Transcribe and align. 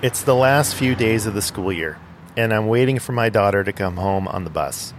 It's 0.00 0.22
the 0.22 0.34
last 0.34 0.76
few 0.76 0.94
days 0.94 1.26
of 1.26 1.34
the 1.34 1.42
school 1.42 1.72
year, 1.72 1.98
and 2.36 2.54
I'm 2.54 2.68
waiting 2.68 3.00
for 3.00 3.10
my 3.10 3.30
daughter 3.30 3.64
to 3.64 3.72
come 3.72 3.96
home 3.96 4.28
on 4.28 4.44
the 4.44 4.50
bus. 4.50 4.94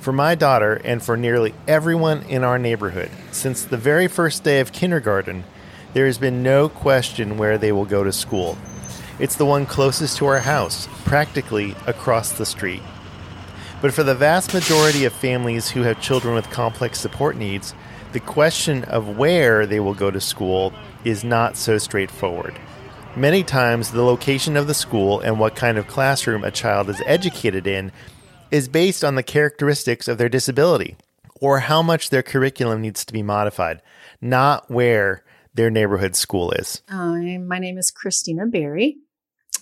For 0.00 0.12
my 0.12 0.34
daughter, 0.34 0.80
and 0.82 1.02
for 1.02 1.14
nearly 1.14 1.54
everyone 1.68 2.22
in 2.22 2.42
our 2.42 2.58
neighborhood, 2.58 3.10
since 3.32 3.62
the 3.62 3.76
very 3.76 4.08
first 4.08 4.42
day 4.42 4.60
of 4.60 4.72
kindergarten, 4.72 5.44
there 5.92 6.06
has 6.06 6.16
been 6.16 6.42
no 6.42 6.70
question 6.70 7.36
where 7.36 7.58
they 7.58 7.70
will 7.70 7.84
go 7.84 8.02
to 8.02 8.12
school. 8.12 8.56
It's 9.18 9.36
the 9.36 9.44
one 9.44 9.66
closest 9.66 10.16
to 10.16 10.26
our 10.26 10.38
house, 10.38 10.88
practically 11.04 11.76
across 11.86 12.32
the 12.32 12.46
street. 12.46 12.82
But 13.82 13.92
for 13.92 14.04
the 14.04 14.14
vast 14.14 14.54
majority 14.54 15.04
of 15.04 15.12
families 15.12 15.68
who 15.68 15.82
have 15.82 16.00
children 16.00 16.34
with 16.34 16.48
complex 16.48 16.98
support 16.98 17.36
needs, 17.36 17.74
the 18.12 18.20
question 18.20 18.84
of 18.84 19.18
where 19.18 19.66
they 19.66 19.80
will 19.80 19.92
go 19.92 20.10
to 20.10 20.18
school 20.18 20.72
is 21.04 21.24
not 21.24 21.58
so 21.58 21.76
straightforward. 21.76 22.58
Many 23.16 23.44
times, 23.44 23.92
the 23.92 24.02
location 24.02 24.56
of 24.56 24.66
the 24.66 24.74
school 24.74 25.20
and 25.20 25.38
what 25.38 25.54
kind 25.54 25.78
of 25.78 25.86
classroom 25.86 26.42
a 26.42 26.50
child 26.50 26.90
is 26.90 27.00
educated 27.06 27.64
in 27.64 27.92
is 28.50 28.66
based 28.66 29.04
on 29.04 29.14
the 29.14 29.22
characteristics 29.22 30.08
of 30.08 30.18
their 30.18 30.28
disability 30.28 30.96
or 31.40 31.60
how 31.60 31.80
much 31.80 32.10
their 32.10 32.24
curriculum 32.24 32.80
needs 32.80 33.04
to 33.04 33.12
be 33.12 33.22
modified, 33.22 33.80
not 34.20 34.68
where 34.68 35.22
their 35.54 35.70
neighborhood 35.70 36.16
school 36.16 36.50
is. 36.50 36.82
Hi, 36.88 37.38
my 37.38 37.60
name 37.60 37.78
is 37.78 37.92
Christina 37.92 38.46
Berry. 38.46 38.96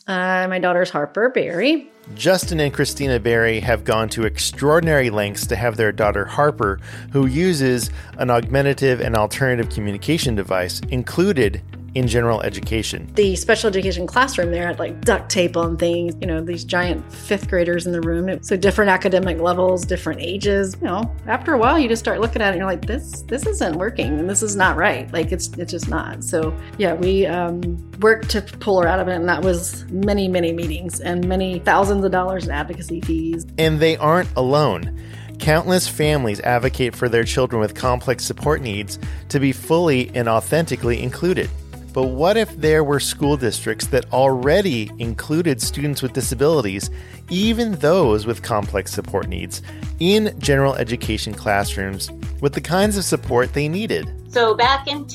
Uh, 0.07 0.47
my 0.49 0.59
daughter's 0.59 0.89
Harper 0.89 1.29
Berry. 1.29 1.91
Justin 2.15 2.59
and 2.59 2.73
Christina 2.73 3.21
Berry 3.21 3.61
have 3.61 3.85
gone 3.85 4.09
to 4.09 4.25
extraordinary 4.25 5.11
lengths 5.11 5.47
to 5.49 5.57
have 5.57 5.77
their 5.77 5.93
daughter 5.93 6.25
Harper, 6.25 6.81
who 7.13 7.27
uses 7.27 7.91
an 8.17 8.31
augmentative 8.31 9.03
and 9.03 9.15
alternative 9.15 9.69
communication 9.69 10.35
device, 10.35 10.81
included 10.89 11.61
in 11.95 12.09
general 12.09 12.41
education. 12.43 13.11
The 13.15 13.37
special 13.37 13.69
education 13.69 14.07
classroom 14.07 14.51
there 14.51 14.67
had 14.67 14.79
like 14.79 15.01
duct 15.03 15.31
tape 15.31 15.57
on 15.57 15.77
things, 15.77 16.15
you 16.21 16.27
know, 16.27 16.41
these 16.41 16.65
giant 16.65 17.13
fifth 17.13 17.49
graders 17.49 17.87
in 17.87 17.93
the 17.93 18.01
room. 18.01 18.43
So 18.43 18.57
different 18.57 18.91
academic 18.91 19.39
levels, 19.39 19.85
different 19.85 20.21
ages. 20.21 20.77
You 20.81 20.87
know, 20.87 21.15
after 21.27 21.53
a 21.53 21.59
while 21.59 21.79
you 21.79 21.89
just 21.89 22.01
start 22.01 22.21
looking 22.21 22.43
at 22.43 22.49
it 22.49 22.51
and 22.53 22.59
you're 22.59 22.67
like, 22.67 22.87
this 22.87 23.23
this 23.23 23.47
isn't 23.47 23.77
working 23.77 24.19
and 24.19 24.29
this 24.29 24.43
is 24.43 24.57
not 24.57 24.77
right. 24.77 25.13
Like 25.13 25.33
it's 25.33 25.49
it's 25.59 25.71
just 25.71 25.89
not. 25.89 26.25
So 26.25 26.57
yeah, 26.79 26.95
we 26.95 27.27
um, 27.27 27.91
worked 28.01 28.31
to 28.31 28.43
pull 28.43 28.81
her 28.81 28.89
out 28.89 29.01
of 29.01 29.09
it 29.09 29.15
and 29.15 29.29
that 29.29 29.43
was 29.43 29.85
many, 29.91 30.29
many 30.29 30.53
meetings 30.53 31.01
and 31.01 31.27
many 31.29 31.59
thousands 31.61 32.05
of 32.05 32.13
dollars 32.13 32.45
in 32.45 32.51
advocacy 32.51 33.01
fees. 33.03 33.47
And 33.59 33.81
they 33.81 33.97
aren't 33.97 34.31
alone. 34.37 34.99
Countless 35.39 35.89
families 35.89 36.39
advocate 36.41 36.95
for 36.95 37.09
their 37.09 37.25
children 37.25 37.59
with 37.59 37.75
complex 37.75 38.25
support 38.25 38.63
needs 38.63 38.99
to 39.29 39.41
be 39.41 39.51
fully 39.51 40.09
and 40.15 40.29
authentically 40.29 41.03
included. 41.03 41.51
But 41.93 42.09
what 42.09 42.37
if 42.39 42.57
there 42.57 42.83
were 42.83 43.01
school 43.01 43.37
districts 43.37 43.87
that 43.89 44.11
already 44.13 44.91
included 44.99 45.61
students 45.61 46.01
with 46.01 46.15
disabilities, 46.15 46.91
even 47.29 47.73
those 47.73 48.25
with 48.25 48.43
complex 48.43 48.93
support 48.93 49.29
needs, 49.29 49.61
in 50.01 50.35
general 50.39 50.75
education 50.75 51.35
classrooms 51.35 52.11
with 52.41 52.55
the 52.55 52.61
kinds 52.61 52.97
of 52.97 53.05
support 53.05 53.53
they 53.53 53.69
needed? 53.69 54.11
So, 54.33 54.55
back 54.55 54.89
in 54.89 55.07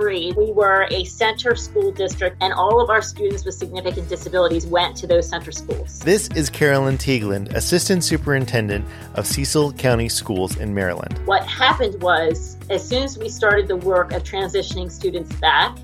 2003, 0.00 0.32
we 0.36 0.52
were 0.52 0.86
a 0.90 1.04
center 1.04 1.54
school 1.54 1.92
district, 1.92 2.36
and 2.40 2.52
all 2.52 2.80
of 2.80 2.90
our 2.90 3.02
students 3.02 3.44
with 3.44 3.54
significant 3.54 4.08
disabilities 4.08 4.66
went 4.66 4.96
to 4.96 5.06
those 5.06 5.28
center 5.28 5.52
schools. 5.52 5.98
This 6.00 6.28
is 6.28 6.48
Carolyn 6.48 6.96
Teagland, 6.96 7.54
Assistant 7.54 8.02
Superintendent 8.02 8.86
of 9.14 9.26
Cecil 9.26 9.72
County 9.74 10.08
Schools 10.08 10.56
in 10.56 10.74
Maryland. 10.74 11.20
What 11.26 11.46
happened 11.46 12.00
was, 12.02 12.56
as 12.70 12.86
soon 12.86 13.02
as 13.02 13.18
we 13.18 13.28
started 13.28 13.68
the 13.68 13.76
work 13.76 14.12
of 14.12 14.22
transitioning 14.24 14.90
students 14.90 15.34
back, 15.36 15.76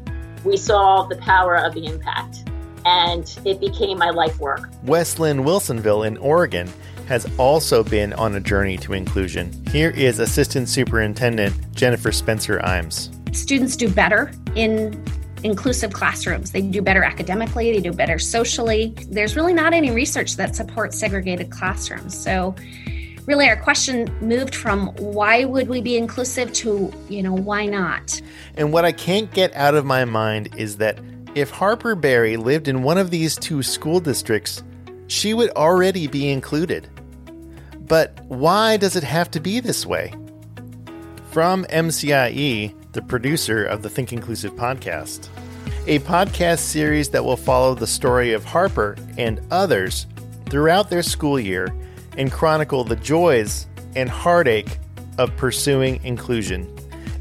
we 0.45 0.57
saw 0.57 1.05
the 1.07 1.17
power 1.17 1.57
of 1.57 1.75
the 1.75 1.85
impact, 1.87 2.49
and 2.85 3.39
it 3.45 3.61
became 3.61 3.99
my 3.99 4.11
life 4.11 4.39
work. 4.41 4.71
West 4.85 5.19
Linn 5.19 5.41
Wilsonville 5.41 6.07
in 6.07 6.17
Oregon 6.19 6.71
has 7.07 7.27
also 7.39 7.85
been 7.85 8.13
on 8.15 8.35
a 8.35 8.41
journey 8.41 8.77
to 8.79 8.93
inclusion. 8.93 9.53
Here 9.71 9.91
is 9.91 10.19
Assistant 10.19 10.69
Superintendent 10.69 11.55
Jennifer 11.75 12.11
Spencer 12.11 12.59
Iiams. 12.59 13.16
Students 13.33 13.77
do 13.77 13.89
better 13.89 14.33
in 14.55 15.03
inclusive 15.43 15.93
classrooms. 15.93 16.53
They 16.53 16.63
do 16.63 16.83
better 16.83 17.05
academically, 17.05 17.73
they 17.73 17.81
do 17.81 17.93
better 17.93 18.19
socially. 18.19 18.95
There's 19.09 19.37
really 19.37 19.55
not 19.55 19.73
any 19.73 19.91
research 19.91 20.37
that 20.37 20.57
supports 20.57 20.99
segregated 20.99 21.51
classrooms. 21.51 22.17
So 22.19 22.55
really 23.27 23.49
our 23.49 23.57
question 23.57 24.09
moved 24.21 24.55
from 24.55 24.89
why 24.97 25.45
would 25.45 25.69
we 25.69 25.81
be 25.81 25.97
inclusive 25.97 26.53
to, 26.55 26.93
you 27.09 27.23
know, 27.23 27.35
why 27.35 27.67
not? 27.67 28.21
And 28.57 28.73
what 28.73 28.85
I 28.85 28.93
can't 28.93 29.31
get 29.33 29.55
out 29.55 29.75
of 29.75 29.85
my 29.85 30.05
mind 30.05 30.55
is 30.57 30.79
that 30.79 30.99
if 31.35 31.51
Harper 31.51 31.95
Berry 31.95 32.37
lived 32.37 32.67
in 32.67 32.83
one 32.83 32.99
of 32.99 33.11
these 33.11 33.37
two 33.37 33.63
school 33.63 34.01
districts, 34.01 34.63
she 35.09 35.35
would 35.35 35.51
already 35.51 36.07
be 36.07 36.31
included. 36.31 36.89
But 37.81 38.19
why 38.25 38.77
does 38.79 38.97
it 38.97 39.05
have 39.05 39.31
to 39.33 39.41
be 39.41 39.61
this 39.61 39.85
way? 39.85 40.15
From 41.31 41.65
MCIE, 41.67 42.75
the 42.97 43.03
producer 43.03 43.63
of 43.63 43.83
the 43.83 43.91
Think 43.91 44.15
Inclusive 44.15 44.55
podcast, 44.55 45.29
a 45.87 45.99
podcast 45.99 46.61
series 46.61 47.11
that 47.11 47.23
will 47.23 47.37
follow 47.37 47.75
the 47.75 47.87
story 47.87 48.33
of 48.33 48.43
Harper 48.43 48.97
and 49.19 49.39
others 49.51 50.07
throughout 50.47 50.89
their 50.89 51.03
school 51.03 51.39
year 51.39 51.69
and 52.17 52.33
chronicle 52.33 52.85
the 52.85 52.97
joys 52.97 53.67
and 53.95 54.09
heartache 54.09 54.79
of 55.19 55.37
pursuing 55.37 56.03
inclusion, 56.05 56.67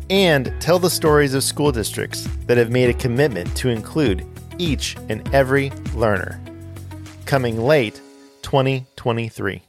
and 0.09 0.53
tell 0.61 0.79
the 0.79 0.89
stories 0.89 1.33
of 1.33 1.43
school 1.43 1.73
districts 1.73 2.25
that 2.45 2.57
have 2.57 2.71
made 2.71 2.89
a 2.89 2.93
commitment 2.93 3.53
to 3.57 3.67
include 3.67 4.25
each 4.57 4.95
and 5.09 5.27
every 5.35 5.71
learner. 5.93 6.39
Coming 7.25 7.59
late 7.59 7.99
2023. 8.43 9.61